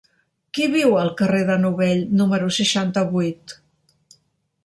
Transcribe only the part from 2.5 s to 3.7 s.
seixanta-vuit?